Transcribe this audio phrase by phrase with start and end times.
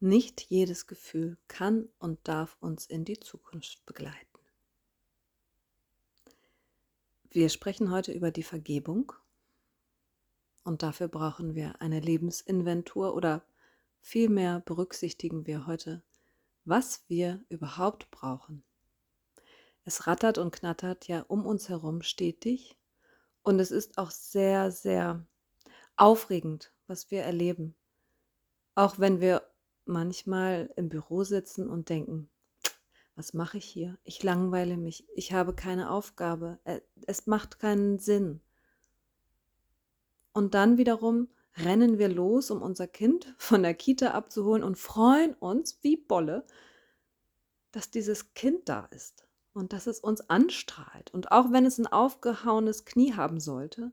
[0.00, 4.26] Nicht jedes Gefühl kann und darf uns in die Zukunft begleiten.
[7.30, 9.12] Wir sprechen heute über die Vergebung
[10.64, 13.44] und dafür brauchen wir eine Lebensinventur oder
[14.00, 16.02] vielmehr berücksichtigen wir heute,
[16.64, 18.64] was wir überhaupt brauchen.
[19.84, 22.76] Es rattert und knattert ja um uns herum stetig
[23.42, 25.24] und es ist auch sehr, sehr
[25.96, 27.74] aufregend, was wir erleben.
[28.74, 29.42] Auch wenn wir
[29.86, 32.28] manchmal im Büro sitzen und denken,
[33.14, 33.98] was mache ich hier?
[34.04, 38.40] Ich langweile mich, ich habe keine Aufgabe, äh, es macht keinen Sinn.
[40.32, 45.34] Und dann wiederum rennen wir los, um unser Kind von der Kita abzuholen und freuen
[45.34, 46.44] uns wie Bolle,
[47.72, 51.12] dass dieses Kind da ist und dass es uns anstrahlt.
[51.14, 53.92] Und auch wenn es ein aufgehauenes Knie haben sollte,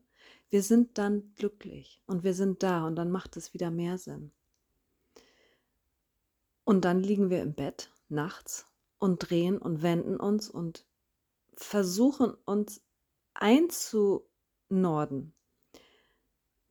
[0.50, 4.30] wir sind dann glücklich und wir sind da und dann macht es wieder mehr Sinn.
[6.64, 8.66] Und dann liegen wir im Bett nachts
[8.98, 10.84] und drehen und wenden uns und
[11.54, 12.82] versuchen uns
[13.34, 15.32] einzunorden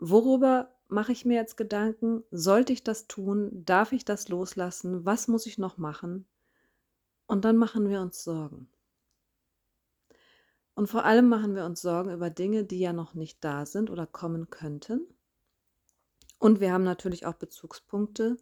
[0.05, 2.25] Worüber mache ich mir jetzt Gedanken?
[2.29, 3.63] Sollte ich das tun?
[3.63, 5.05] Darf ich das loslassen?
[5.05, 6.27] Was muss ich noch machen?
[7.25, 8.67] Und dann machen wir uns Sorgen.
[10.75, 13.89] Und vor allem machen wir uns Sorgen über Dinge, die ja noch nicht da sind
[13.89, 15.07] oder kommen könnten.
[16.37, 18.35] Und wir haben natürlich auch Bezugspunkte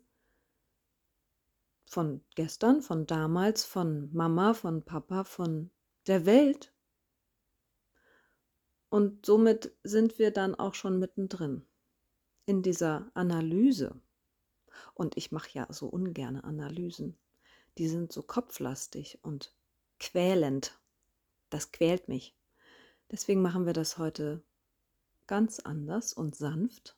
[1.92, 5.70] von gestern, von damals, von Mama, von Papa, von
[6.08, 6.74] der Welt,
[8.92, 11.66] und somit sind wir dann auch schon mittendrin
[12.46, 13.96] in dieser Analyse.
[14.94, 17.18] Und ich mache ja so ungerne Analysen.
[17.78, 19.56] Die sind so kopflastig und
[19.98, 20.78] quälend.
[21.50, 22.36] Das quält mich.
[23.10, 24.44] Deswegen machen wir das heute
[25.26, 26.98] ganz anders und sanft.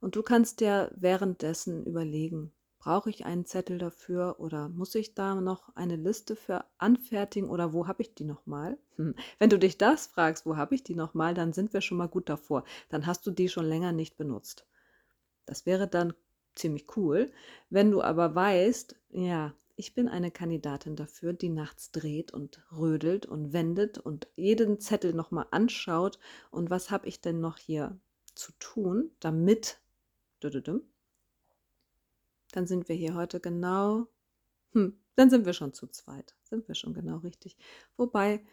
[0.00, 2.52] Und du kannst dir währenddessen überlegen,
[2.88, 7.74] Brauche ich einen Zettel dafür oder muss ich da noch eine Liste für anfertigen oder
[7.74, 8.78] wo habe ich die nochmal?
[8.96, 9.14] Hm.
[9.38, 12.08] Wenn du dich das fragst, wo habe ich die nochmal, dann sind wir schon mal
[12.08, 12.64] gut davor.
[12.88, 14.64] Dann hast du die schon länger nicht benutzt.
[15.44, 16.14] Das wäre dann
[16.54, 17.30] ziemlich cool.
[17.68, 23.26] Wenn du aber weißt, ja, ich bin eine Kandidatin dafür, die nachts dreht und rödelt
[23.26, 26.18] und wendet und jeden Zettel nochmal anschaut
[26.50, 28.00] und was habe ich denn noch hier
[28.34, 29.78] zu tun, damit
[32.58, 34.08] dann sind wir hier heute genau,
[34.72, 37.56] hm, dann sind wir schon zu zweit, sind wir schon genau richtig.
[37.96, 38.44] Wobei,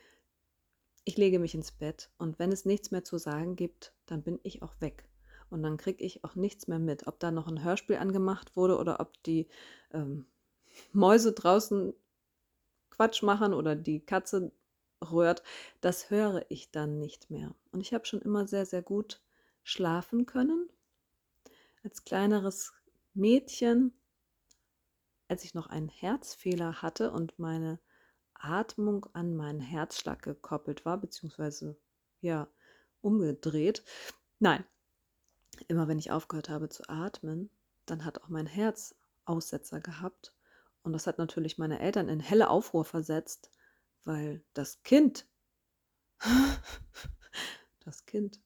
[1.06, 4.40] ich lege mich ins Bett und wenn es nichts mehr zu sagen gibt, dann bin
[4.44, 5.10] ich auch weg.
[5.50, 8.78] Und dann kriege ich auch nichts mehr mit, ob da noch ein Hörspiel angemacht wurde
[8.78, 9.48] oder ob die
[9.92, 10.28] ähm,
[10.94, 11.92] Mäuse draußen
[12.92, 14.52] Quatsch machen oder die Katze
[15.02, 15.42] rührt,
[15.82, 17.56] das höre ich dann nicht mehr.
[17.72, 19.20] Und ich habe schon immer sehr, sehr gut
[19.64, 20.70] schlafen können.
[21.84, 22.72] Als kleineres
[23.16, 23.94] Mädchen,
[25.28, 27.80] als ich noch einen Herzfehler hatte und meine
[28.34, 31.78] Atmung an meinen Herzschlag gekoppelt war, beziehungsweise
[32.22, 32.48] ja,
[33.02, 33.84] umgedreht.
[34.40, 34.64] Nein,
[35.68, 37.50] immer wenn ich aufgehört habe zu atmen,
[37.86, 40.34] dann hat auch mein Herz Aussetzer gehabt.
[40.84, 43.50] Und das hat natürlich meine Eltern in helle Aufruhr versetzt,
[44.04, 45.28] weil das Kind,
[47.80, 48.40] das Kind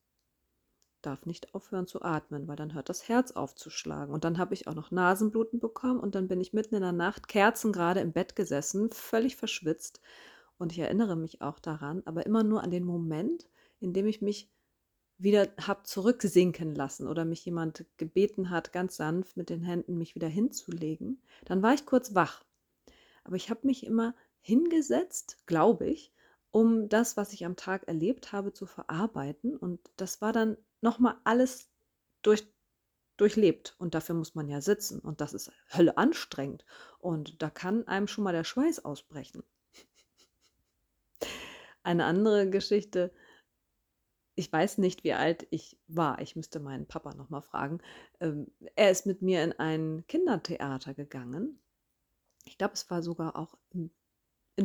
[1.01, 4.13] darf nicht aufhören zu atmen, weil dann hört das Herz auf zu schlagen.
[4.13, 6.91] Und dann habe ich auch noch Nasenbluten bekommen und dann bin ich mitten in der
[6.91, 10.01] Nacht Kerzen gerade im Bett gesessen, völlig verschwitzt.
[10.57, 13.49] Und ich erinnere mich auch daran, aber immer nur an den Moment,
[13.79, 14.49] in dem ich mich
[15.17, 20.15] wieder habe zurücksinken lassen oder mich jemand gebeten hat, ganz sanft mit den Händen mich
[20.15, 21.21] wieder hinzulegen.
[21.45, 22.43] Dann war ich kurz wach.
[23.23, 26.13] Aber ich habe mich immer hingesetzt, glaube ich,
[26.51, 29.55] um das, was ich am Tag erlebt habe, zu verarbeiten.
[29.55, 31.69] Und das war dann nochmal alles
[32.21, 32.47] durch,
[33.17, 33.75] durchlebt.
[33.77, 34.99] Und dafür muss man ja sitzen.
[34.99, 36.65] Und das ist Hölle anstrengend.
[36.99, 39.43] Und da kann einem schon mal der Schweiß ausbrechen.
[41.83, 43.11] Eine andere Geschichte.
[44.35, 46.21] Ich weiß nicht, wie alt ich war.
[46.21, 47.79] Ich müsste meinen Papa nochmal fragen.
[48.21, 51.59] Ähm, er ist mit mir in ein Kindertheater gegangen.
[52.45, 53.91] Ich glaube, es war sogar auch in,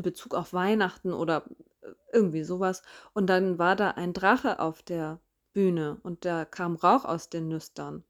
[0.02, 1.44] Bezug auf Weihnachten oder
[1.82, 2.82] äh, irgendwie sowas.
[3.14, 5.20] Und dann war da ein Drache auf der
[5.54, 8.04] Bühne und da kam Rauch aus den Nüstern.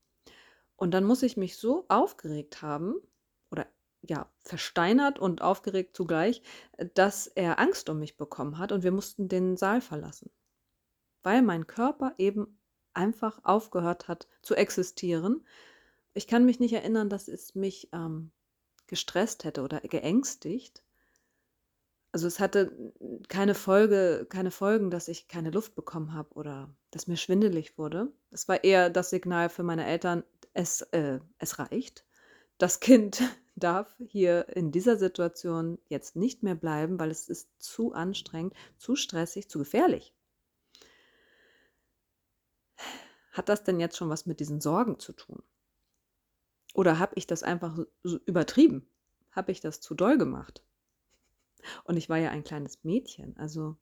[0.76, 2.96] Und dann muss ich mich so aufgeregt haben
[3.50, 3.66] oder
[4.02, 6.42] ja, versteinert und aufgeregt zugleich,
[6.94, 10.30] dass er Angst um mich bekommen hat und wir mussten den Saal verlassen.
[11.22, 12.58] Weil mein Körper eben
[12.92, 15.46] einfach aufgehört hat zu existieren.
[16.12, 18.32] Ich kann mich nicht erinnern, dass es mich ähm,
[18.86, 20.84] gestresst hätte oder geängstigt.
[22.12, 22.92] Also es hatte
[23.28, 28.12] keine Folge, keine Folgen, dass ich keine Luft bekommen habe oder dass mir schwindelig wurde.
[28.30, 32.04] Es war eher das Signal für meine Eltern, es, äh, es reicht.
[32.58, 33.20] das Kind
[33.56, 38.96] darf hier in dieser Situation jetzt nicht mehr bleiben, weil es ist zu anstrengend, zu
[38.96, 40.14] stressig, zu gefährlich.
[43.32, 45.42] Hat das denn jetzt schon was mit diesen Sorgen zu tun?
[46.74, 48.88] Oder habe ich das einfach so übertrieben?
[49.32, 50.62] Habe ich das zu doll gemacht?
[51.84, 53.76] Und ich war ja ein kleines Mädchen, also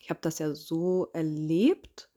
[0.00, 2.08] ich habe das ja so erlebt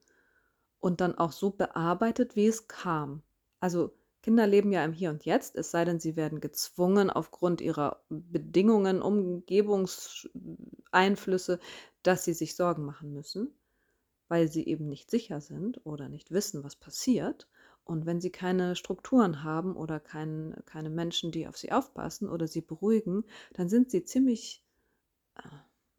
[0.79, 3.21] und dann auch so bearbeitet, wie es kam.
[3.59, 7.59] Also Kinder leben ja im Hier und Jetzt, es sei denn, sie werden gezwungen aufgrund
[7.61, 11.59] ihrer Bedingungen, Umgebungseinflüsse,
[12.03, 13.53] dass sie sich Sorgen machen müssen,
[14.29, 17.49] weil sie eben nicht sicher sind oder nicht wissen, was passiert.
[17.83, 22.47] Und wenn sie keine Strukturen haben oder kein, keine Menschen, die auf sie aufpassen oder
[22.47, 24.63] sie beruhigen, dann sind sie ziemlich
[25.35, 25.41] äh,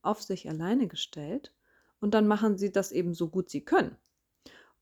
[0.00, 1.52] auf sich alleine gestellt
[2.00, 3.96] und dann machen sie das eben so gut sie können.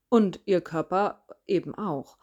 [0.09, 2.17] Und ihr Körper eben auch.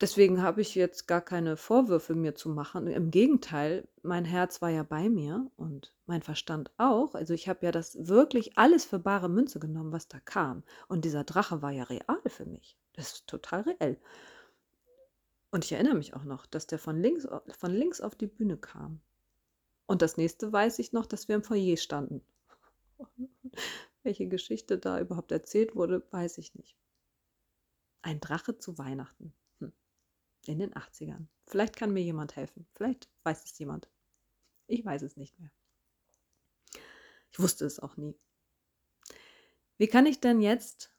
[0.00, 2.86] Deswegen habe ich jetzt gar keine Vorwürfe mir zu machen.
[2.86, 7.14] Im Gegenteil, mein Herz war ja bei mir und mein Verstand auch.
[7.14, 10.62] Also ich habe ja das wirklich alles für bare Münze genommen, was da kam.
[10.88, 12.78] Und dieser Drache war ja real für mich.
[12.94, 13.98] Das ist total reell.
[15.50, 17.28] Und ich erinnere mich auch noch, dass der von links,
[17.58, 19.00] von links auf die Bühne kam.
[19.86, 22.22] Und das nächste weiß ich noch, dass wir im Foyer standen.
[24.02, 26.76] Welche Geschichte da überhaupt erzählt wurde, weiß ich nicht.
[28.02, 29.34] Ein Drache zu Weihnachten.
[30.46, 31.26] In den 80ern.
[31.46, 32.66] Vielleicht kann mir jemand helfen.
[32.72, 33.90] Vielleicht weiß es jemand.
[34.66, 35.50] Ich weiß es nicht mehr.
[37.30, 38.18] Ich wusste es auch nie.
[39.76, 40.92] Wie kann ich denn jetzt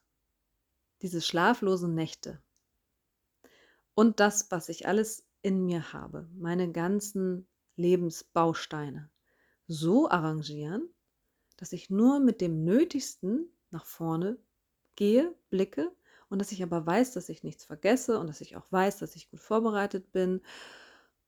[1.02, 2.42] diese schlaflosen Nächte
[3.94, 9.10] und das, was ich alles in mir habe, meine ganzen Lebensbausteine,
[9.66, 10.88] so arrangieren,
[11.62, 14.36] dass ich nur mit dem Nötigsten nach vorne
[14.96, 15.92] gehe, blicke
[16.28, 19.14] und dass ich aber weiß, dass ich nichts vergesse und dass ich auch weiß, dass
[19.14, 20.40] ich gut vorbereitet bin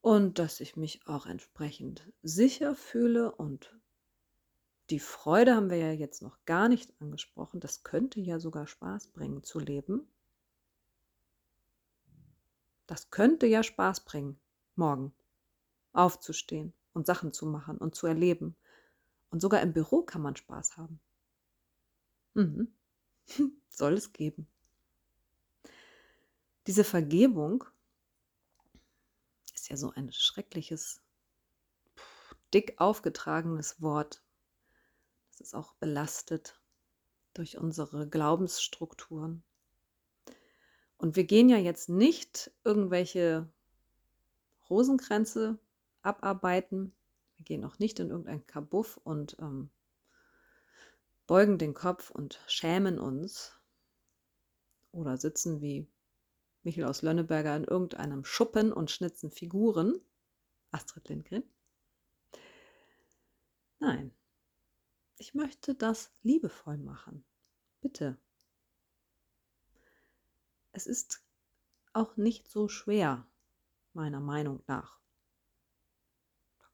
[0.01, 3.79] und dass ich mich auch entsprechend sicher fühle und
[4.91, 7.61] die Freude haben wir ja jetzt noch gar nicht angesprochen.
[7.61, 10.09] Das könnte ja sogar Spaß bringen zu leben.
[12.89, 14.41] Das könnte ja Spaß bringen,
[14.75, 15.15] morgen
[15.93, 18.57] aufzustehen und Sachen zu machen und zu erleben.
[19.35, 21.01] Und sogar im Büro kann man Spaß haben.
[22.35, 22.73] Mhm.
[23.69, 24.47] Soll es geben.
[26.69, 27.65] Diese Vergebung
[29.53, 31.03] ist ja so ein schreckliches,
[32.55, 34.23] dick aufgetragenes Wort.
[35.33, 36.61] Das ist auch belastet
[37.33, 39.43] durch unsere Glaubensstrukturen.
[40.97, 43.53] Und wir gehen ja jetzt nicht irgendwelche
[44.71, 45.59] Rosenkränze
[46.03, 46.95] abarbeiten.
[47.45, 49.71] Gehen auch nicht in irgendein Kabuff und ähm,
[51.27, 53.59] beugen den Kopf und schämen uns
[54.93, 55.89] oder sitzen wie
[56.63, 60.01] Michael aus Lönneberger in irgendeinem Schuppen und schnitzen Figuren.
[60.71, 61.45] Astrid Lindgren.
[63.79, 64.13] Nein,
[65.19, 67.25] ich möchte das liebevoll machen.
[67.81, 68.19] Bitte.
[70.73, 71.23] Es ist
[71.93, 73.27] auch nicht so schwer,
[73.93, 74.99] meiner Meinung nach.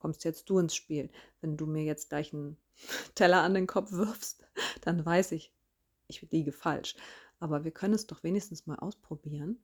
[0.00, 1.10] Kommst jetzt du ins Spiel.
[1.40, 2.56] Wenn du mir jetzt gleich einen
[3.14, 4.42] Teller an den Kopf wirfst,
[4.80, 5.52] dann weiß ich,
[6.08, 6.96] ich liege falsch.
[7.38, 9.62] Aber wir können es doch wenigstens mal ausprobieren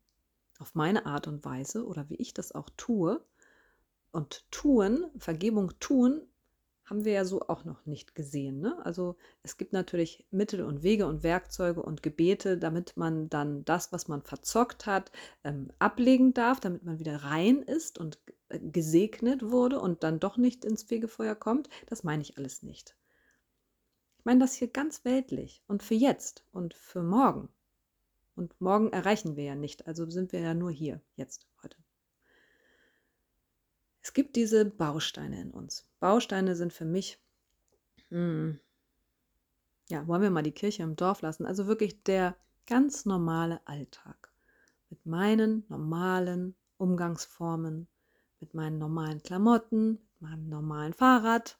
[0.59, 3.25] auf meine Art und Weise oder wie ich das auch tue.
[4.13, 6.23] Und tun, Vergebung tun,
[6.87, 8.61] haben wir ja so auch noch nicht gesehen.
[8.61, 8.79] Ne?
[8.85, 13.93] Also es gibt natürlich Mittel und Wege und Werkzeuge und Gebete, damit man dann das,
[13.93, 15.11] was man verzockt hat,
[15.45, 20.37] ähm, ablegen darf, damit man wieder rein ist und äh, gesegnet wurde und dann doch
[20.37, 21.69] nicht ins Fegefeuer kommt.
[21.87, 22.97] Das meine ich alles nicht.
[24.19, 27.49] Ich meine das hier ganz weltlich und für jetzt und für morgen.
[28.37, 31.86] Und morgen erreichen wir ja nicht, also sind wir ja nur hier, jetzt, heute.
[34.07, 35.85] Es gibt diese Bausteine in uns.
[35.99, 37.21] Bausteine sind für mich,
[38.11, 38.61] hm,
[39.89, 42.37] ja, wollen wir mal die Kirche im Dorf lassen, also wirklich der
[42.69, 44.33] ganz normale Alltag
[44.91, 47.89] mit meinen normalen Umgangsformen,
[48.39, 51.59] mit meinen normalen Klamotten, mit meinem normalen Fahrrad.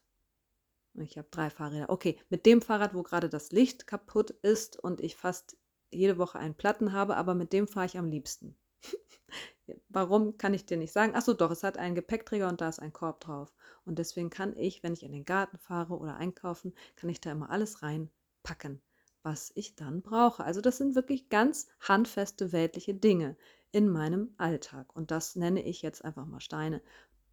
[0.93, 1.89] Ich habe drei Fahrräder.
[1.89, 5.57] Okay, mit dem Fahrrad, wo gerade das Licht kaputt ist und ich fast
[5.91, 8.55] jede Woche einen Platten habe, aber mit dem fahre ich am liebsten.
[9.89, 11.15] Warum kann ich dir nicht sagen?
[11.15, 13.53] Achso, doch, es hat einen Gepäckträger und da ist ein Korb drauf.
[13.85, 17.31] Und deswegen kann ich, wenn ich in den Garten fahre oder einkaufen, kann ich da
[17.31, 18.81] immer alles reinpacken,
[19.23, 20.43] was ich dann brauche.
[20.43, 23.35] Also das sind wirklich ganz handfeste weltliche Dinge
[23.71, 24.95] in meinem Alltag.
[24.95, 26.81] Und das nenne ich jetzt einfach mal Steine,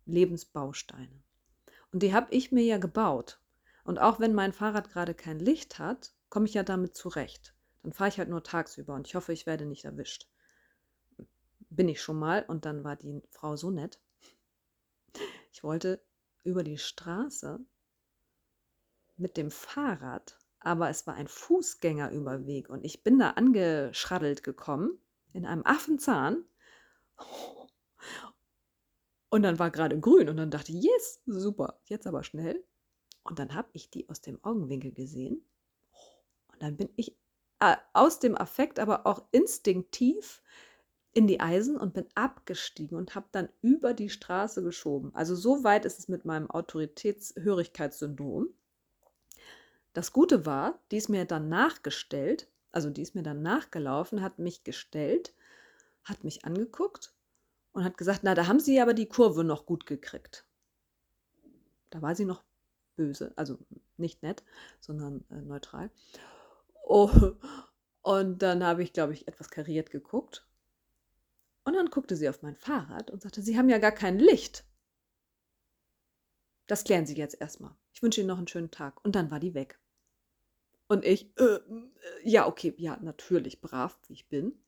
[0.07, 1.23] Lebensbausteine.
[1.93, 3.41] Und die habe ich mir ja gebaut.
[3.85, 7.55] Und auch wenn mein Fahrrad gerade kein Licht hat, komme ich ja damit zurecht.
[7.83, 10.27] Dann fahre ich halt nur tagsüber und ich hoffe, ich werde nicht erwischt.
[11.75, 14.01] Bin ich schon mal und dann war die Frau so nett.
[15.53, 16.05] Ich wollte
[16.43, 17.61] über die Straße
[19.17, 24.99] mit dem Fahrrad, aber es war ein Fußgängerüberweg und ich bin da angeschraddelt gekommen
[25.33, 26.45] in einem Affenzahn.
[29.29, 32.65] Und dann war gerade grün und dann dachte ich, yes, super, jetzt aber schnell.
[33.25, 35.45] Und dann habe ich die aus dem Augenwinkel gesehen.
[36.53, 37.17] Und dann bin ich
[37.59, 40.43] äh, aus dem Affekt, aber auch instinktiv
[41.15, 45.15] in die Eisen und bin abgestiegen und habe dann über die Straße geschoben.
[45.15, 48.49] Also so weit ist es mit meinem Autoritätshörigkeitssyndrom.
[49.93, 54.41] Das Gute war, die ist mir dann nachgestellt, also die ist mir dann nachgelaufen, hat
[54.41, 55.33] mich gestellt,
[56.03, 57.15] hat mich angeguckt
[57.73, 60.45] und hat gesagt, na, da haben Sie aber die Kurve noch gut gekriegt.
[61.91, 62.43] Da war sie noch
[62.97, 63.57] böse, also
[63.97, 64.43] nicht nett,
[64.81, 65.91] sondern äh, neutral.
[66.85, 67.09] Oh,
[68.03, 70.45] und dann habe ich, glaube ich, etwas kariert geguckt
[71.65, 74.65] und dann guckte sie auf mein Fahrrad und sagte, Sie haben ja gar kein Licht.
[76.67, 77.75] Das klären Sie jetzt erstmal.
[77.93, 79.03] Ich wünsche Ihnen noch einen schönen Tag.
[79.05, 79.81] Und dann war die weg.
[80.89, 81.59] Und ich, äh,
[82.23, 84.63] ja, okay, ja, natürlich, brav, wie ich bin.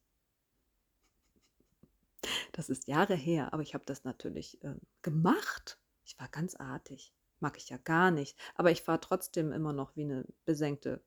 [2.53, 5.79] Das ist Jahre her, aber ich habe das natürlich äh, gemacht.
[6.05, 7.13] Ich war ganz artig.
[7.41, 8.39] Mag ich ja gar nicht.
[8.55, 11.03] Aber ich fahre trotzdem immer noch wie eine besenkte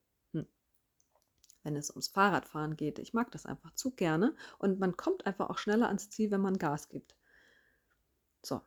[1.70, 2.98] wenn es ums Fahrradfahren geht.
[2.98, 6.42] Ich mag das einfach zu gerne und man kommt einfach auch schneller ans Ziel, wenn
[6.42, 7.16] man Gas gibt.
[8.42, 8.62] So.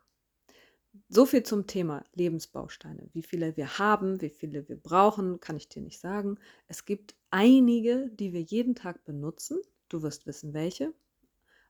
[1.09, 3.09] So viel zum Thema Lebensbausteine.
[3.12, 6.38] Wie viele wir haben, wie viele wir brauchen, kann ich dir nicht sagen.
[6.68, 9.59] Es gibt einige, die wir jeden Tag benutzen.
[9.88, 10.94] Du wirst wissen, welche.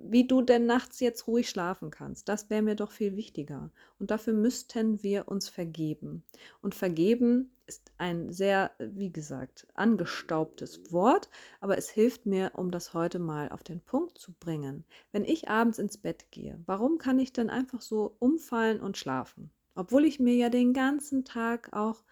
[0.04, 2.28] wie du denn nachts jetzt ruhig schlafen kannst.
[2.28, 3.72] Das wäre mir doch viel wichtiger.
[4.00, 6.24] Und dafür müssten wir uns vergeben.
[6.62, 12.94] Und vergeben ist ein sehr, wie gesagt, angestaubtes Wort, aber es hilft mir, um das
[12.94, 14.86] heute mal auf den Punkt zu bringen.
[15.12, 19.52] Wenn ich abends ins Bett gehe, warum kann ich denn einfach so umfallen und schlafen?
[19.76, 22.04] Obwohl ich mir ja den ganzen Tag auch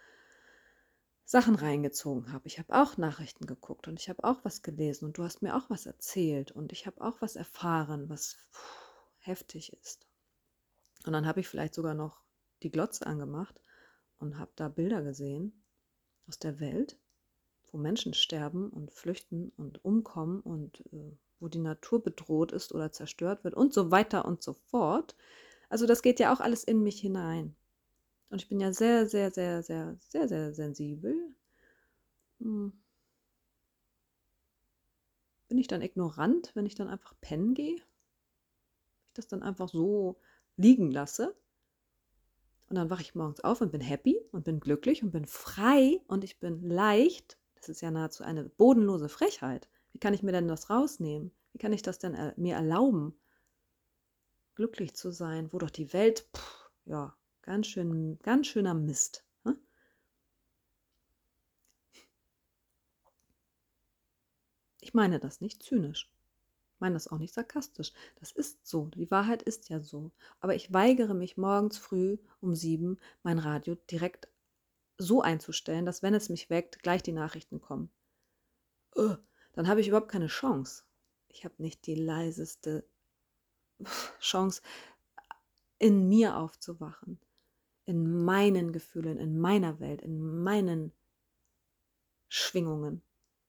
[1.30, 2.48] Sachen reingezogen habe.
[2.48, 5.56] Ich habe auch Nachrichten geguckt und ich habe auch was gelesen und du hast mir
[5.56, 8.60] auch was erzählt und ich habe auch was erfahren, was puh,
[9.20, 10.08] heftig ist.
[11.06, 12.24] Und dann habe ich vielleicht sogar noch
[12.64, 13.62] die Glotze angemacht
[14.18, 15.64] und habe da Bilder gesehen
[16.28, 16.98] aus der Welt,
[17.72, 22.92] wo Menschen sterben und flüchten und umkommen und äh, wo die Natur bedroht ist oder
[22.92, 25.16] zerstört wird und so weiter und so fort.
[25.70, 27.56] Also das geht ja auch alles in mich hinein.
[28.30, 31.36] Und ich bin ja sehr, sehr, sehr, sehr, sehr, sehr sensibel.
[32.40, 32.74] Hm.
[35.48, 37.76] Bin ich dann ignorant, wenn ich dann einfach pennen gehe?
[37.76, 40.20] Ich das dann einfach so
[40.58, 41.36] liegen lasse?
[42.70, 46.00] Und dann wache ich morgens auf und bin happy und bin glücklich und bin frei
[46.08, 47.40] und ich bin leicht.
[47.56, 49.68] Das ist ja nahezu eine bodenlose Frechheit.
[49.92, 51.32] Wie kann ich mir denn das rausnehmen?
[51.52, 53.20] Wie kann ich das denn mir erlauben,
[54.54, 57.16] glücklich zu sein, wo doch die Welt, pff, ja,
[57.50, 59.26] Ganz schön, ganz schöner Mist.
[59.44, 59.58] Ne?
[64.82, 66.12] Ich meine das nicht zynisch.
[66.76, 67.92] Ich meine das auch nicht sarkastisch.
[68.20, 68.86] Das ist so.
[68.90, 70.12] Die Wahrheit ist ja so.
[70.40, 74.28] Aber ich weigere mich morgens früh um sieben mein Radio direkt
[75.00, 77.90] so einzustellen, dass wenn es mich weckt, gleich die Nachrichten kommen.
[78.94, 80.84] dann habe ich überhaupt keine Chance.
[81.30, 82.88] Ich habe nicht die leiseste
[84.20, 84.62] Chance,
[85.80, 87.20] in mir aufzuwachen
[87.90, 90.94] in meinen Gefühlen, in meiner Welt, in meinen
[92.28, 93.02] Schwingungen.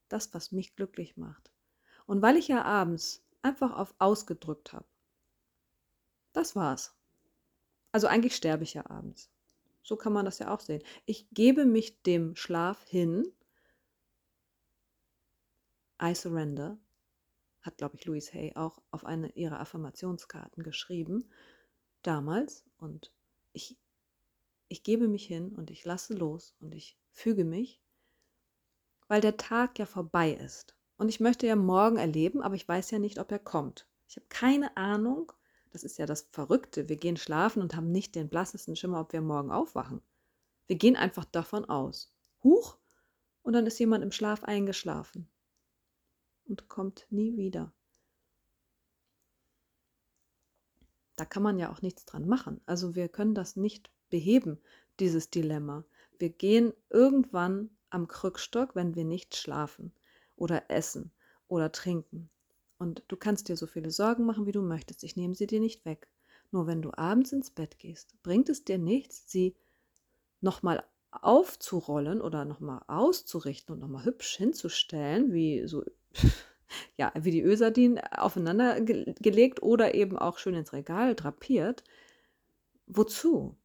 [0.08, 1.52] Das, was mich glücklich macht.
[2.06, 4.86] Und weil ich ja abends einfach auf ausgedrückt habe.
[6.32, 6.96] Das war's.
[7.92, 9.30] Also eigentlich sterbe ich ja abends.
[9.82, 10.82] So kann man das ja auch sehen.
[11.04, 13.30] Ich gebe mich dem Schlaf hin.
[16.02, 16.78] I surrender,
[17.60, 21.28] hat, glaube ich, Louise Hay auch auf eine ihrer Affirmationskarten geschrieben,
[22.00, 22.64] damals.
[22.78, 23.12] Und
[23.52, 23.76] ich,
[24.70, 27.82] ich gebe mich hin und ich lasse los und ich füge mich,
[29.08, 30.76] weil der Tag ja vorbei ist.
[30.96, 33.88] Und ich möchte ja morgen erleben, aber ich weiß ja nicht, ob er kommt.
[34.06, 35.32] Ich habe keine Ahnung,
[35.72, 36.88] das ist ja das Verrückte.
[36.88, 40.02] Wir gehen schlafen und haben nicht den blassesten Schimmer, ob wir morgen aufwachen.
[40.68, 42.12] Wir gehen einfach davon aus.
[42.44, 42.76] Huch!
[43.42, 45.28] Und dann ist jemand im Schlaf eingeschlafen
[46.44, 47.72] und kommt nie wieder.
[51.16, 52.60] Da kann man ja auch nichts dran machen.
[52.66, 54.58] Also wir können das nicht beheben,
[54.98, 55.84] dieses Dilemma.
[56.18, 59.92] Wir gehen irgendwann am Krückstock, wenn wir nicht schlafen
[60.36, 61.12] oder essen
[61.48, 62.30] oder trinken.
[62.78, 65.04] Und du kannst dir so viele Sorgen machen, wie du möchtest.
[65.04, 66.08] Ich nehme sie dir nicht weg.
[66.50, 69.54] Nur wenn du abends ins Bett gehst, bringt es dir nichts, sie
[70.40, 75.84] nochmal aufzurollen oder nochmal auszurichten und nochmal hübsch hinzustellen, wie so,
[76.96, 81.84] ja, wie die Ösardin aufeinander gelegt oder eben auch schön ins Regal drapiert.
[82.86, 83.56] Wozu?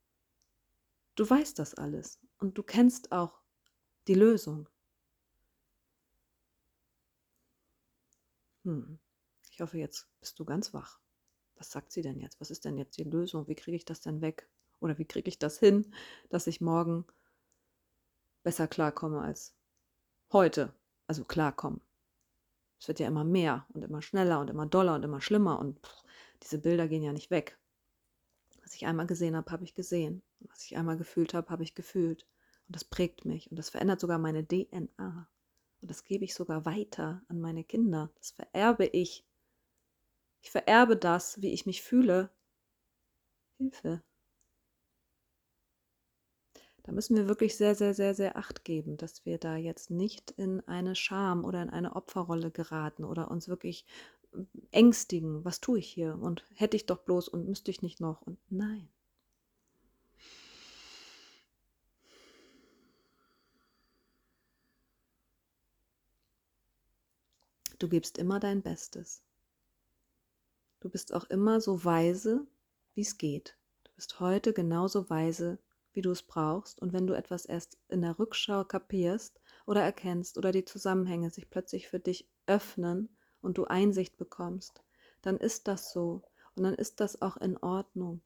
[1.16, 3.42] Du weißt das alles und du kennst auch
[4.08, 4.68] die Lösung.
[8.64, 9.00] Hm.
[9.52, 11.00] Ich hoffe, jetzt bist du ganz wach.
[11.56, 12.42] Was sagt sie denn jetzt?
[12.42, 13.48] Was ist denn jetzt die Lösung?
[13.48, 14.50] Wie kriege ich das denn weg?
[14.82, 15.94] Oder wie kriege ich das hin,
[16.30, 17.06] dass ich morgen
[18.44, 19.56] besser klarkomme als
[20.34, 20.74] heute?
[21.08, 21.80] Also klarkommen.
[22.80, 25.80] Es wird ja immer mehr und immer schneller und immer doller und immer schlimmer und
[25.80, 26.04] pff,
[26.44, 27.58] diese Bilder gehen ja nicht weg.
[28.66, 30.24] Was ich einmal gesehen habe, habe ich gesehen.
[30.40, 32.26] Was ich einmal gefühlt habe, habe ich gefühlt.
[32.68, 35.30] Und das prägt mich und das verändert sogar meine DNA.
[35.82, 38.10] Und das gebe ich sogar weiter an meine Kinder.
[38.18, 39.24] Das vererbe ich.
[40.42, 42.32] Ich vererbe das, wie ich mich fühle.
[43.58, 44.02] Hilfe.
[46.82, 50.32] Da müssen wir wirklich sehr, sehr, sehr, sehr acht geben, dass wir da jetzt nicht
[50.32, 53.86] in eine Scham oder in eine Opferrolle geraten oder uns wirklich
[54.72, 55.44] ängstigen.
[55.46, 56.18] Was tue ich hier?
[56.20, 58.22] Und hätte ich doch bloß und müsste ich nicht noch?
[58.22, 58.90] Und nein.
[67.80, 69.22] Du gibst immer dein Bestes.
[70.80, 72.48] Du bist auch immer so weise,
[72.94, 73.58] wie es geht.
[73.84, 75.60] Du bist heute genauso weise,
[75.92, 76.82] wie du es brauchst.
[76.82, 81.50] Und wenn du etwas erst in der Rückschau kapierst oder erkennst oder die Zusammenhänge sich
[81.50, 83.15] plötzlich für dich öffnen
[83.46, 84.82] und du Einsicht bekommst,
[85.22, 86.24] dann ist das so.
[86.56, 88.22] Und dann ist das auch in Ordnung.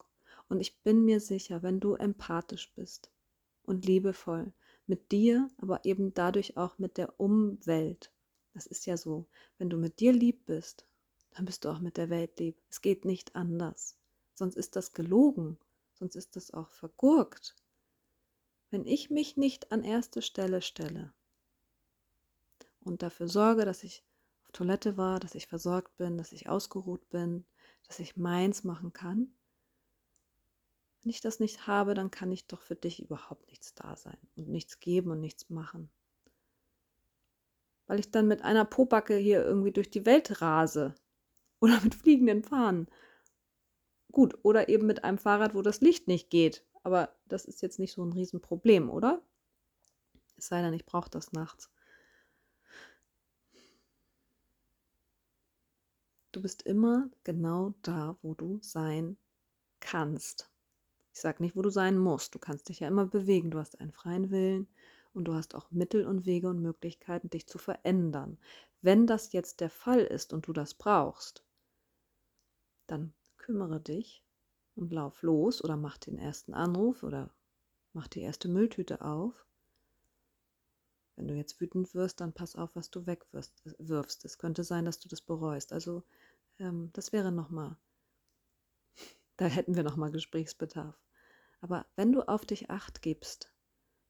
[0.48, 3.10] Und ich bin mir sicher, wenn du empathisch bist
[3.64, 4.52] und liebevoll
[4.86, 8.10] mit dir, aber eben dadurch auch mit der Umwelt.
[8.54, 9.26] Das ist ja so,
[9.58, 10.84] wenn du mit dir lieb bist,
[11.32, 12.56] dann bist du auch mit der Welt lieb.
[12.68, 13.96] Es geht nicht anders.
[14.34, 15.58] Sonst ist das gelogen,
[15.94, 17.54] sonst ist das auch vergurkt.
[18.70, 21.12] Wenn ich mich nicht an erste Stelle stelle
[22.80, 24.02] und dafür sorge, dass ich
[24.50, 27.44] auf Toilette war, dass ich versorgt bin, dass ich ausgeruht bin,
[27.86, 29.32] dass ich meins machen kann,
[31.02, 34.18] wenn ich das nicht habe, dann kann ich doch für dich überhaupt nichts da sein
[34.34, 35.88] und nichts geben und nichts machen.
[37.86, 40.96] Weil ich dann mit einer Pobacke hier irgendwie durch die Welt rase
[41.60, 42.88] oder mit fliegenden Fahnen.
[44.10, 46.66] Gut, oder eben mit einem Fahrrad, wo das Licht nicht geht.
[46.82, 49.22] Aber das ist jetzt nicht so ein Riesenproblem, oder?
[50.36, 51.70] Es sei denn, ich brauche das nachts.
[56.32, 59.16] Du bist immer genau da, wo du sein
[59.80, 60.48] kannst.
[61.12, 62.34] Ich sage nicht, wo du sein musst.
[62.34, 63.50] Du kannst dich ja immer bewegen.
[63.50, 64.68] Du hast einen freien Willen
[65.12, 68.38] und du hast auch Mittel und Wege und Möglichkeiten, dich zu verändern.
[68.80, 71.44] Wenn das jetzt der Fall ist und du das brauchst,
[72.86, 74.24] dann kümmere dich
[74.76, 77.34] und lauf los oder mach den ersten Anruf oder
[77.92, 79.46] mach die erste Mülltüte auf.
[81.16, 84.24] Wenn du jetzt wütend wirst, dann pass auf, was du wegwirfst.
[84.24, 85.72] Es könnte sein, dass du das bereust.
[85.72, 86.02] Also
[86.58, 87.76] ähm, das wäre nochmal,
[89.36, 90.98] da hätten wir nochmal Gesprächsbedarf.
[91.60, 93.52] Aber wenn du auf dich acht gibst,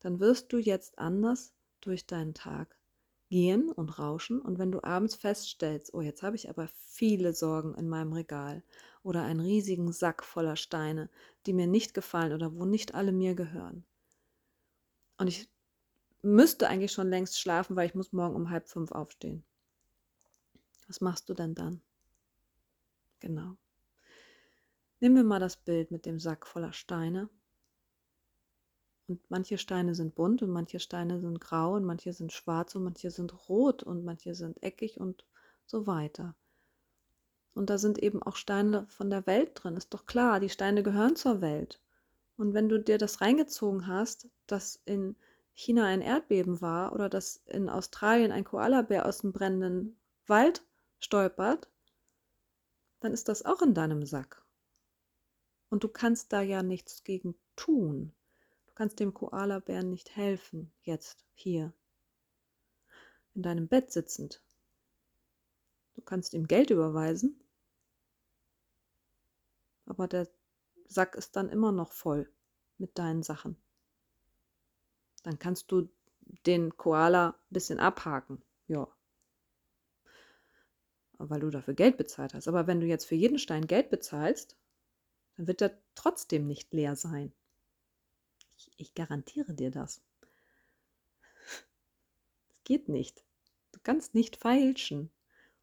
[0.01, 2.79] dann wirst du jetzt anders durch deinen Tag
[3.29, 4.41] gehen und rauschen.
[4.41, 8.63] Und wenn du abends feststellst, oh, jetzt habe ich aber viele Sorgen in meinem Regal
[9.03, 11.09] oder einen riesigen Sack voller Steine,
[11.47, 13.85] die mir nicht gefallen oder wo nicht alle mir gehören.
[15.17, 15.49] Und ich
[16.23, 19.45] müsste eigentlich schon längst schlafen, weil ich muss morgen um halb fünf aufstehen.
[20.87, 21.81] Was machst du denn dann?
[23.21, 23.57] Genau.
[25.01, 27.31] Nehmen wir mal das Bild mit dem Sack voller Steine
[29.11, 32.85] und manche Steine sind bunt und manche Steine sind grau und manche sind schwarz und
[32.85, 35.27] manche sind rot und manche sind eckig und
[35.67, 36.37] so weiter.
[37.53, 39.77] Und da sind eben auch Steine von der Welt drin.
[39.77, 41.81] Ist doch klar, die Steine gehören zur Welt.
[42.37, 45.17] Und wenn du dir das reingezogen hast, dass in
[45.55, 50.65] China ein Erdbeben war oder dass in Australien ein Koalabär aus dem brennenden Wald
[50.99, 51.69] stolpert,
[53.01, 54.45] dann ist das auch in deinem Sack.
[55.69, 58.13] Und du kannst da ja nichts gegen tun.
[58.67, 61.73] Du kannst dem Koalabären nicht helfen, jetzt, hier,
[63.35, 64.43] in deinem Bett sitzend.
[65.95, 67.39] Du kannst ihm Geld überweisen,
[69.87, 70.29] aber der
[70.87, 72.33] Sack ist dann immer noch voll
[72.79, 73.57] mit deinen Sachen.
[75.23, 75.89] Dann kannst du
[76.47, 78.43] den Koala ein bisschen abhaken.
[78.67, 78.89] Ja.
[81.19, 82.49] Weil du dafür Geld bezahlt hast.
[82.49, 84.57] Aber wenn du jetzt für jeden Stein Geld bezahlst,
[85.37, 87.33] dann wird er trotzdem nicht leer sein.
[88.57, 90.03] Ich, ich garantiere dir das.
[92.53, 93.25] Es geht nicht.
[93.73, 95.11] Du kannst nicht feilschen.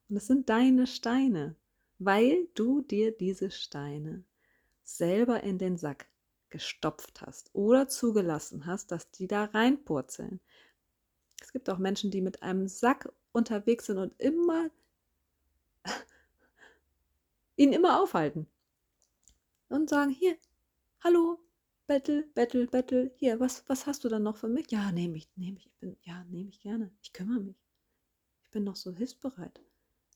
[0.09, 1.55] Und es sind deine Steine,
[1.99, 4.25] weil du dir diese Steine
[4.83, 6.07] selber in den Sack
[6.49, 10.39] gestopft hast oder zugelassen hast, dass die da reinpurzeln.
[11.41, 14.69] Es gibt auch Menschen, die mit einem Sack unterwegs sind und immer
[17.55, 18.47] ihn immer aufhalten
[19.69, 20.37] und sagen, hier,
[21.03, 21.39] hallo,
[21.87, 24.71] Bettel, Bettel, Bettel, hier, was, was hast du dann noch für mich?
[24.71, 26.91] Ja, nehme ich, nehme ich, ich bin, ja, nehme ich gerne.
[27.01, 27.57] Ich kümmere mich.
[28.43, 29.61] Ich bin noch so hilfsbereit.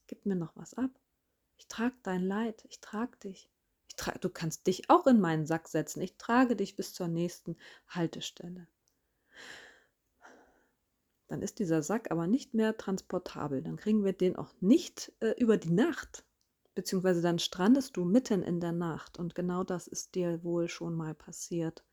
[0.08, 0.92] Gib mir noch was ab.
[1.58, 3.50] Ich trage dein Leid, ich trage dich.
[4.22, 6.02] Du kannst dich auch in meinen Sack setzen.
[6.02, 8.68] Ich trage dich bis zur nächsten Haltestelle.
[11.28, 13.62] Dann ist dieser Sack aber nicht mehr transportabel.
[13.62, 16.26] Dann kriegen wir den auch nicht äh, über die Nacht
[16.76, 20.96] beziehungsweise dann strandest du mitten in der Nacht und genau das ist dir wohl schon
[20.96, 21.84] mal passiert,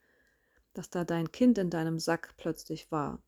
[0.72, 3.22] dass da dein Kind in deinem Sack plötzlich war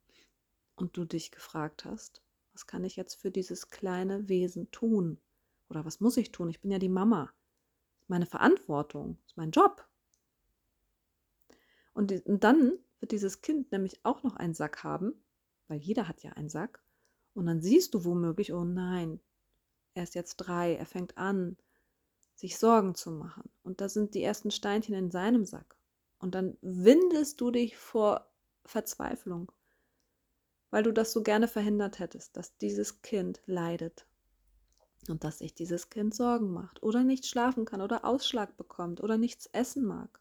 [0.77, 5.19] und du dich gefragt hast, was kann ich jetzt für dieses kleine Wesen tun?
[5.69, 6.51] Oder was muss ich tun?
[6.51, 7.33] Ich bin ja die Mama.
[8.11, 9.87] Meine Verantwortung, ist mein Job.
[11.93, 15.13] Und, und dann wird dieses Kind nämlich auch noch einen Sack haben,
[15.69, 16.83] weil jeder hat ja einen Sack.
[17.35, 19.21] Und dann siehst du womöglich, oh nein,
[19.95, 21.57] er ist jetzt drei, er fängt an,
[22.35, 23.49] sich Sorgen zu machen.
[23.63, 25.77] Und da sind die ersten Steinchen in seinem Sack.
[26.19, 28.29] Und dann windest du dich vor
[28.65, 29.53] Verzweiflung,
[30.71, 34.09] weil du das so gerne verhindert hättest, dass dieses Kind leidet
[35.11, 39.19] und dass sich dieses Kind Sorgen macht oder nicht schlafen kann oder Ausschlag bekommt oder
[39.19, 40.21] nichts essen mag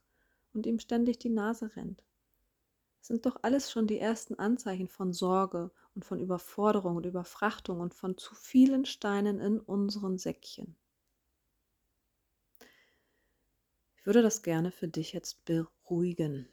[0.54, 2.04] und ihm ständig die Nase rennt.
[3.00, 7.80] Das sind doch alles schon die ersten Anzeichen von Sorge und von Überforderung und Überfrachtung
[7.80, 10.76] und von zu vielen Steinen in unseren Säckchen.
[13.96, 16.48] Ich würde das gerne für dich jetzt beruhigen.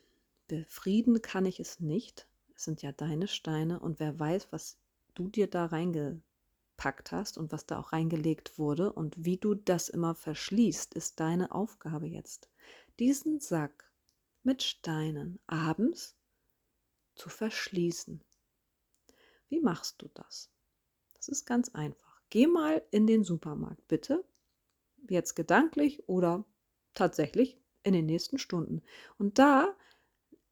[0.49, 2.29] Befrieden kann ich es nicht.
[2.55, 4.79] Es sind ja deine Steine und wer weiß, was
[5.15, 5.67] du dir da
[6.77, 11.21] reingepackt hast und was da auch reingelegt wurde und wie du das immer verschließt, ist
[11.21, 12.49] deine Aufgabe jetzt.
[12.99, 13.91] Diesen Sack
[14.43, 16.17] mit Steinen abends
[17.15, 18.23] zu verschließen.
[19.49, 20.51] Wie machst du das?
[21.15, 22.21] Das ist ganz einfach.
[22.31, 24.25] Geh mal in den Supermarkt, bitte.
[25.09, 26.45] Jetzt gedanklich oder
[26.95, 28.83] tatsächlich in den nächsten Stunden.
[29.19, 29.75] Und da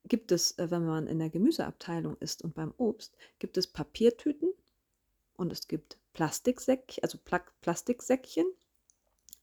[0.05, 4.53] gibt es, äh, wenn man in der Gemüseabteilung ist und beim Obst, gibt es Papiertüten
[5.37, 8.47] und es gibt Plastiksäckchen, also Pla Plastiksäckchen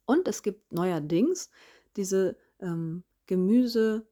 [0.05, 1.51] und es gibt neuerdings
[1.95, 4.07] diese ähm, Gemüse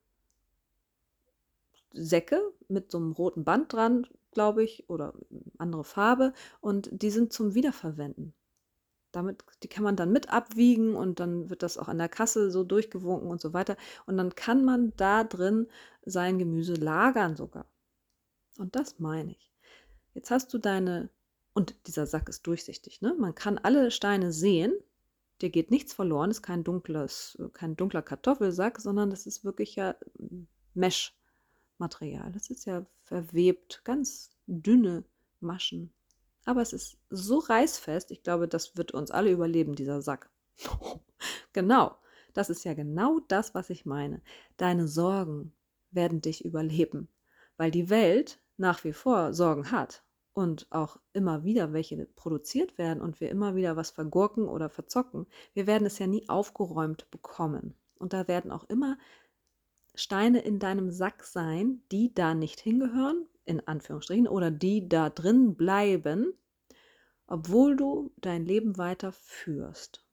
[1.92, 5.14] Säcke mit so einem roten Band dran, glaube ich, oder
[5.58, 8.34] andere Farbe und die sind zum Wiederverwenden.
[9.12, 12.52] Damit, die kann man dann mit abwiegen und dann wird das auch an der Kasse
[12.52, 13.76] so durchgewunken und so weiter.
[14.06, 15.68] Und dann kann man da drin
[16.06, 17.66] sein Gemüse lagern sogar.
[18.60, 19.52] Und das meine ich.
[20.14, 21.10] Jetzt hast du deine,
[21.60, 23.14] und dieser Sack ist durchsichtig, ne?
[23.20, 24.74] Man kann alle Steine sehen.
[25.42, 29.96] Dir geht nichts verloren, ist kein dunkles, kein dunkler Kartoffelsack, sondern das ist wirklich ja
[30.74, 31.14] Mesh.
[31.78, 32.32] Material.
[32.32, 35.04] Das ist ja verwebt, ganz dünne
[35.42, 35.92] Maschen.
[36.46, 40.30] Aber es ist so reißfest, ich glaube, das wird uns alle überleben, dieser Sack.
[41.54, 41.98] genau,
[42.34, 44.22] das ist ja genau das, was ich meine.
[44.56, 45.52] Deine Sorgen
[45.92, 47.10] werden dich überleben,
[47.58, 50.04] weil die Welt nach wie vor Sorgen hat
[50.40, 55.28] und auch immer wieder welche produziert werden und wir immer wieder was vergurken oder verzocken.
[55.54, 57.76] Wir werden es ja nie aufgeräumt bekommen.
[57.98, 58.98] Und da werden auch immer
[59.96, 65.56] Steine in deinem Sack sein, die da nicht hingehören, in Anführungsstrichen, oder die da drin
[65.56, 66.34] bleiben,
[67.28, 70.06] obwohl du dein Leben weiter führst.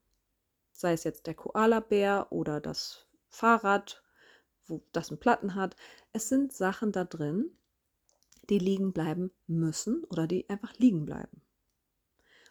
[0.73, 4.03] Sei es jetzt der Koalabär oder das Fahrrad,
[4.67, 5.77] wo das einen Platten hat.
[6.13, 7.57] Es sind Sachen da drin,
[8.51, 11.43] die liegen bleiben müssen oder die einfach liegen bleiben.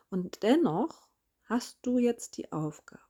[0.10, 1.08] Und dennoch
[1.43, 3.01] hast du jetzt die Aufgabe,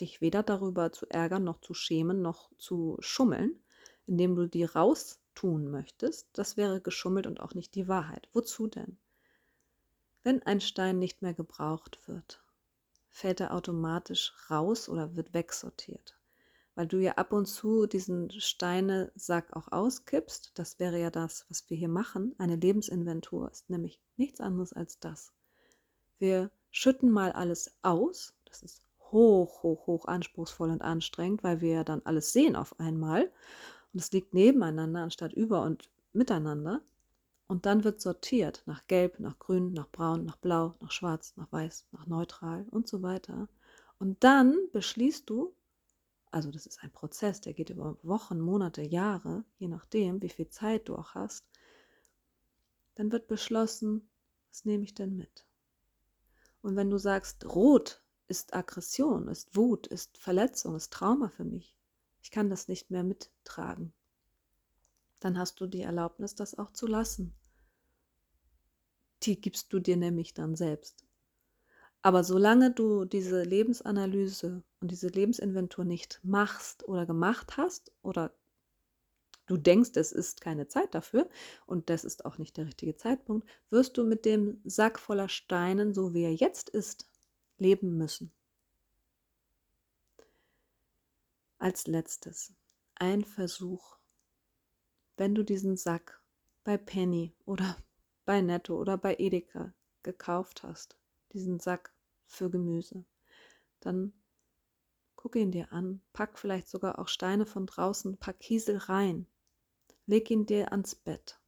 [0.00, 3.62] dich weder darüber zu ärgern, noch zu schämen, noch zu schummeln,
[4.06, 6.28] indem du die raustun möchtest.
[6.32, 8.28] Das wäre geschummelt und auch nicht die Wahrheit.
[8.32, 8.98] Wozu denn?
[10.22, 12.42] Wenn ein Stein nicht mehr gebraucht wird,
[13.08, 16.17] fällt er automatisch raus oder wird wegsortiert.
[16.78, 20.52] Weil du ja ab und zu diesen Steinesack auch auskippst.
[20.54, 22.36] Das wäre ja das, was wir hier machen.
[22.38, 25.32] Eine Lebensinventur ist nämlich nichts anderes als das.
[26.20, 28.32] Wir schütten mal alles aus.
[28.44, 32.78] Das ist hoch, hoch, hoch anspruchsvoll und anstrengend, weil wir ja dann alles sehen auf
[32.78, 33.24] einmal.
[33.92, 36.80] Und es liegt nebeneinander anstatt über und miteinander.
[37.48, 41.50] Und dann wird sortiert nach Gelb, nach Grün, nach Braun, nach Blau, nach Schwarz, nach
[41.50, 43.48] Weiß, nach Neutral und so weiter.
[43.98, 45.52] Und dann beschließt du,
[46.30, 50.48] also das ist ein Prozess, der geht über Wochen, Monate, Jahre, je nachdem, wie viel
[50.48, 51.44] Zeit du auch hast,
[52.94, 54.08] dann wird beschlossen,
[54.50, 55.46] was nehme ich denn mit?
[56.62, 61.76] Und wenn du sagst, Rot ist Aggression, ist Wut, ist Verletzung, ist Trauma für mich,
[62.22, 63.92] ich kann das nicht mehr mittragen,
[65.20, 67.34] dann hast du die Erlaubnis, das auch zu lassen.
[69.22, 71.07] Die gibst du dir nämlich dann selbst.
[72.02, 78.32] Aber solange du diese Lebensanalyse und diese Lebensinventur nicht machst oder gemacht hast oder
[79.46, 81.28] du denkst, es ist keine Zeit dafür
[81.66, 85.92] und das ist auch nicht der richtige Zeitpunkt, wirst du mit dem Sack voller Steinen,
[85.92, 87.10] so wie er jetzt ist,
[87.58, 88.32] leben müssen.
[91.58, 92.52] Als letztes
[92.94, 93.98] ein Versuch
[95.18, 96.22] wenn du diesen Sack
[96.64, 97.76] bei Penny oder
[98.24, 100.97] bei Netto oder bei Edeka gekauft hast,
[101.32, 101.92] diesen Sack
[102.26, 103.04] für Gemüse,
[103.80, 104.12] dann
[105.16, 109.26] guck ihn dir an, pack vielleicht sogar auch Steine von draußen, pack Kiesel rein,
[110.06, 111.40] leg ihn dir ans Bett.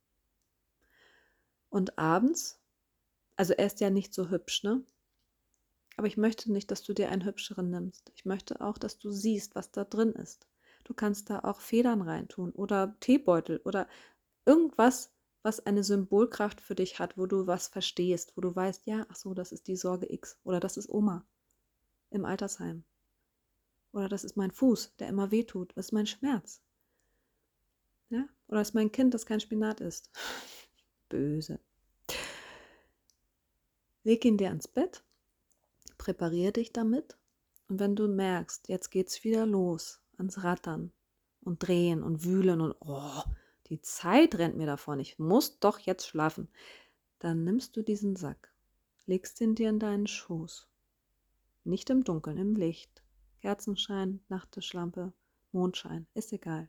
[1.69, 2.61] Und abends,
[3.37, 4.85] also er ist ja nicht so hübsch, ne?
[5.97, 8.11] Aber ich möchte nicht, dass du dir einen hübscheren nimmst.
[8.15, 10.49] Ich möchte auch, dass du siehst, was da drin ist.
[10.85, 13.87] Du kannst da auch Federn reintun oder Teebeutel oder
[14.47, 15.13] irgendwas,
[15.43, 19.17] was eine Symbolkraft für dich hat, wo du was verstehst, wo du weißt, ja, ach
[19.17, 21.25] so, das ist die Sorge X oder das ist Oma
[22.11, 22.85] im Altersheim.
[23.93, 25.77] Oder das ist mein Fuß, der immer wehtut.
[25.77, 26.61] Was ist mein Schmerz?
[28.11, 28.29] Ja?
[28.49, 30.11] Oder ist mein Kind, das kein Spinat isst?
[31.09, 31.59] Böse.
[34.03, 35.05] Leg ihn dir ans Bett,
[35.99, 37.19] präpariere dich damit
[37.69, 40.93] und wenn du merkst, jetzt geht's wieder los, ans Rattern
[41.43, 43.23] und drehen und wühlen und oh,
[43.71, 46.49] die Zeit rennt mir davon, ich muss doch jetzt schlafen.
[47.19, 48.53] Dann nimmst du diesen Sack,
[49.07, 50.69] legst ihn dir in deinen Schoß.
[51.65, 53.03] Nicht im Dunkeln, im Licht.
[53.41, 55.13] Kerzenschein, Nachttischlampe,
[55.53, 56.69] Mondschein, ist egal.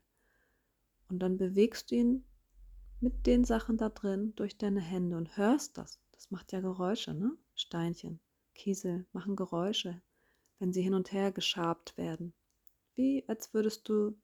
[1.10, 2.26] Und dann bewegst du ihn
[3.02, 6.00] mit den Sachen da drin durch deine Hände und hörst das.
[6.12, 7.36] Das macht ja Geräusche, ne?
[7.56, 8.22] Steinchen,
[8.56, 10.02] Kiesel machen Geräusche,
[10.60, 12.34] wenn sie hin und her geschabt werden
[12.96, 14.16] wie als würdest du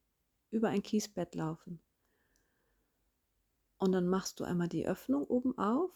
[0.52, 1.82] über ein Kiesbett laufen.
[3.78, 5.92] Und dann machst du einmal die Öffnung oben auf,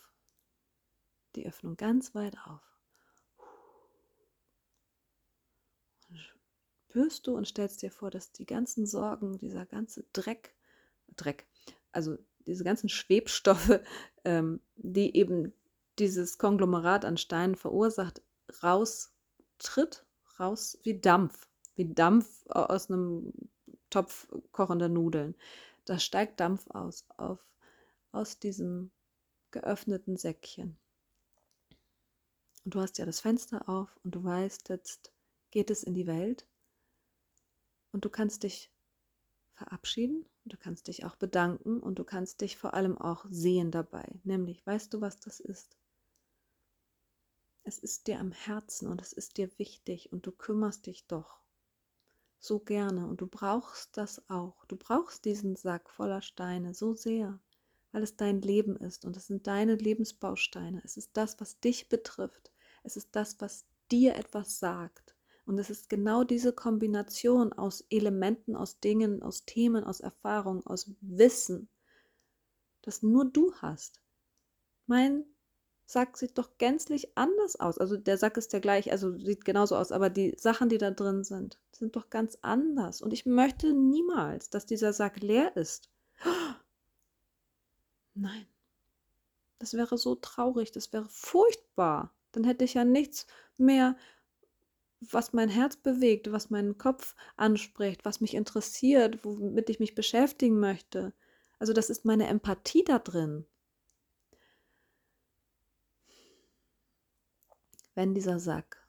[1.36, 2.62] die Öffnung ganz weit auf.
[6.10, 10.56] Und spürst du und stellst dir vor, dass die ganzen Sorgen, dieser ganze Dreck,
[11.15, 11.48] Dreck,
[11.91, 13.80] also diese ganzen Schwebstoffe,
[14.26, 15.54] ähm, die eben
[16.00, 18.22] dieses Konglomerat an Steinen verursacht,
[18.62, 20.06] raustritt,
[20.39, 23.34] raus wie Dampf wie Dampf aus einem
[23.89, 25.36] Topf kochender Nudeln.
[25.86, 27.39] Da steigt Dampf aus, auf,
[28.12, 28.91] aus diesem
[29.52, 30.78] geöffneten Säckchen.
[32.63, 35.12] Und du hast ja das Fenster auf und du weißt, jetzt
[35.50, 36.47] geht es in die Welt.
[37.91, 38.71] Und du kannst dich
[39.54, 44.08] verabschieden, du kannst dich auch bedanken und du kannst dich vor allem auch sehen dabei.
[44.24, 45.78] Nämlich, weißt du, was das ist?
[47.63, 51.41] Es ist dir am Herzen und es ist dir wichtig und du kümmerst dich doch
[52.39, 54.65] so gerne und du brauchst das auch.
[54.65, 57.39] Du brauchst diesen Sack voller Steine so sehr,
[57.91, 60.82] weil es dein Leben ist und es sind deine Lebensbausteine.
[60.84, 62.51] Es ist das, was dich betrifft.
[62.84, 65.15] Es ist das, was dir etwas sagt.
[65.45, 70.91] Und es ist genau diese Kombination aus Elementen, aus Dingen, aus Themen, aus Erfahrungen, aus
[71.01, 71.67] Wissen,
[72.82, 74.01] das nur du hast.
[74.86, 75.25] Mein
[75.86, 77.77] Sack sieht doch gänzlich anders aus.
[77.77, 80.91] Also der Sack ist ja gleich, also sieht genauso aus, aber die Sachen, die da
[80.91, 83.01] drin sind, sind doch ganz anders.
[83.01, 85.89] Und ich möchte niemals, dass dieser Sack leer ist.
[88.13, 88.45] Nein.
[89.60, 92.13] Das wäre so traurig, das wäre furchtbar.
[92.32, 93.95] Dann hätte ich ja nichts mehr,
[95.02, 100.60] was mein Herz bewegt, was meinen Kopf anspricht, was mich interessiert, womit ich mich beschäftigen
[100.60, 101.13] möchte.
[101.60, 103.45] Also das ist meine Empathie da drin.
[107.95, 108.88] wenn dieser Sack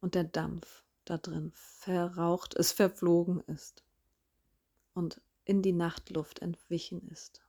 [0.00, 3.84] und der Dampf da drin verraucht ist, verflogen ist
[4.94, 7.42] und in die Nachtluft entwichen ist,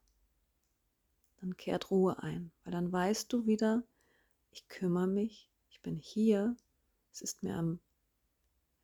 [1.42, 3.84] dann kehrt Ruhe ein, weil dann weißt du wieder,
[4.52, 6.56] ich kümmere mich, ich bin hier,
[7.12, 7.80] es ist mir am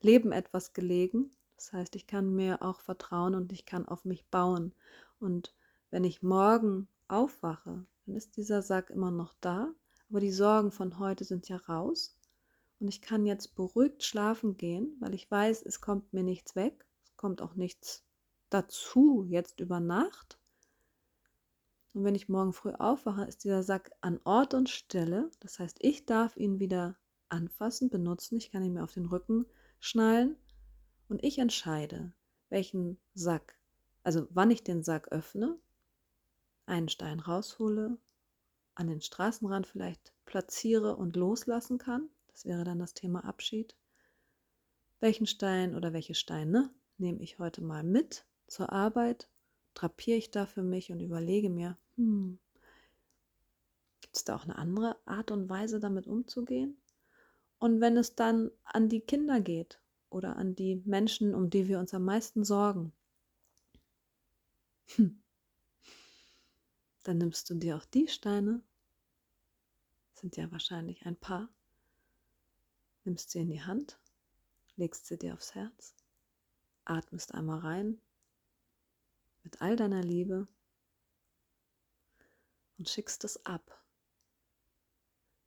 [0.01, 1.31] Leben etwas gelegen.
[1.55, 4.73] Das heißt, ich kann mir auch vertrauen und ich kann auf mich bauen.
[5.19, 5.53] Und
[5.89, 9.73] wenn ich morgen aufwache, dann ist dieser Sack immer noch da,
[10.09, 12.15] aber die Sorgen von heute sind ja raus.
[12.79, 16.85] Und ich kann jetzt beruhigt schlafen gehen, weil ich weiß, es kommt mir nichts weg,
[17.05, 18.03] es kommt auch nichts
[18.49, 20.37] dazu jetzt über Nacht.
[21.95, 25.31] Und wenn ich morgen früh aufwache, ist dieser Sack an Ort und Stelle.
[25.39, 26.97] Das heißt, ich darf ihn wieder
[27.29, 28.35] anfassen, benutzen.
[28.35, 29.45] Ich kann ihn mir auf den Rücken
[29.79, 30.35] schnallen
[31.07, 32.11] und ich entscheide,
[32.49, 33.57] welchen Sack,
[34.03, 35.57] also wann ich den Sack öffne,
[36.65, 37.97] einen Stein raushole,
[38.73, 42.09] an den Straßenrand vielleicht platziere und loslassen kann.
[42.27, 43.73] Das wäre dann das Thema Abschied.
[44.99, 49.29] Welchen Stein oder welche Steine nehme ich heute mal mit zur Arbeit?
[49.75, 52.39] Drapiere ich da für mich und überlege mir, hm,
[54.01, 56.77] gibt es da auch eine andere Art und Weise, damit umzugehen?
[57.57, 61.79] Und wenn es dann an die Kinder geht oder an die Menschen, um die wir
[61.79, 62.93] uns am meisten sorgen,
[64.95, 65.21] hm,
[67.03, 68.61] dann nimmst du dir auch die Steine,
[70.13, 71.49] sind ja wahrscheinlich ein paar,
[73.03, 73.99] nimmst sie in die Hand,
[74.75, 75.95] legst sie dir aufs Herz,
[76.83, 77.99] atmest einmal rein
[79.43, 80.47] mit all deiner Liebe
[82.77, 83.83] und schickst es ab.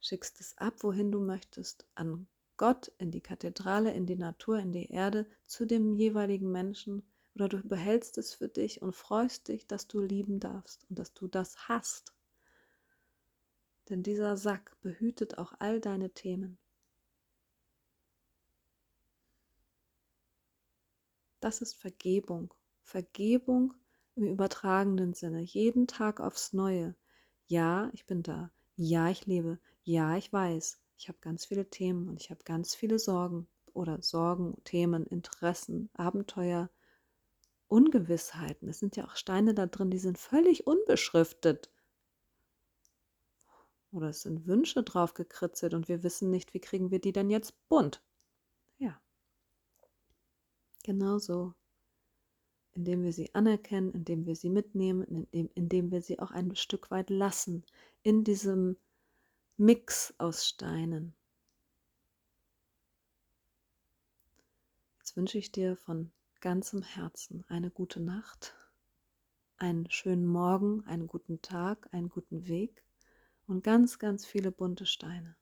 [0.01, 4.73] Schickst es ab, wohin du möchtest, an Gott, in die Kathedrale, in die Natur, in
[4.73, 7.03] die Erde, zu dem jeweiligen Menschen,
[7.35, 11.14] oder du behältst es für dich und freust dich, dass du lieben darfst und dass
[11.14, 12.12] du das hast.
[13.88, 16.59] Denn dieser Sack behütet auch all deine Themen.
[21.41, 22.53] Das ist Vergebung.
[22.83, 23.75] Vergebung
[24.17, 26.97] im übertragenen Sinne, jeden Tag aufs Neue.
[27.48, 28.50] Ja, ich bin da.
[28.76, 29.58] Ja, ich lebe.
[29.82, 30.78] Ja, ich weiß.
[30.98, 35.88] Ich habe ganz viele Themen und ich habe ganz viele Sorgen oder Sorgen, Themen, Interessen,
[35.94, 36.70] Abenteuer,
[37.68, 38.68] Ungewissheiten.
[38.68, 41.70] Es sind ja auch Steine da drin, die sind völlig unbeschriftet.
[43.92, 47.30] Oder es sind Wünsche drauf gekritzelt und wir wissen nicht, wie kriegen wir die denn
[47.30, 48.02] jetzt bunt.
[48.78, 49.00] Ja.
[50.84, 51.54] Genauso
[52.74, 56.90] indem wir sie anerkennen, indem wir sie mitnehmen, indem, indem wir sie auch ein Stück
[56.90, 57.64] weit lassen
[58.02, 58.76] in diesem
[59.57, 61.14] Mix aus Steinen.
[64.98, 68.54] Jetzt wünsche ich dir von ganzem Herzen eine gute Nacht,
[69.57, 72.85] einen schönen Morgen, einen guten Tag, einen guten Weg
[73.46, 75.37] und ganz, ganz viele bunte Steine.